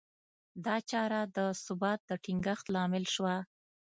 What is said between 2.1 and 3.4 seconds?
ټینګښت لامل شوه.